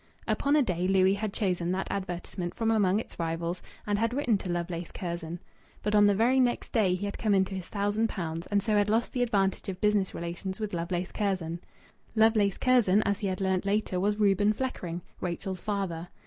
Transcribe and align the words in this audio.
Upon 0.27 0.55
a 0.55 0.63
day 0.63 0.87
Louis 0.87 1.13
had 1.13 1.31
chosen 1.31 1.71
that 1.73 1.91
advertisement 1.91 2.55
from 2.55 2.71
among 2.71 2.99
its 2.99 3.19
rivals, 3.19 3.61
and 3.85 3.99
had 3.99 4.15
written 4.15 4.35
to 4.39 4.49
Lovelace 4.49 4.91
Curzon. 4.91 5.39
But 5.83 5.93
on 5.93 6.07
the 6.07 6.15
very 6.15 6.39
next 6.39 6.71
day 6.71 6.95
he 6.95 7.05
had 7.05 7.19
come 7.19 7.35
into 7.35 7.53
his 7.53 7.67
thousand 7.67 8.09
pounds, 8.09 8.47
and 8.47 8.63
so 8.63 8.73
had 8.77 8.89
lost 8.89 9.13
the 9.13 9.21
advantage 9.21 9.69
of 9.69 9.79
business 9.79 10.15
relations 10.15 10.59
with 10.59 10.73
Lovelace 10.73 11.11
Curzon. 11.11 11.59
Lovelace 12.15 12.57
Curzon, 12.57 13.03
as 13.03 13.19
he 13.19 13.27
had 13.27 13.41
learnt 13.41 13.63
later, 13.63 13.99
was 13.99 14.17
Reuben 14.17 14.53
Fleckring, 14.55 15.01
Rachel's 15.19 15.61
father. 15.61 16.07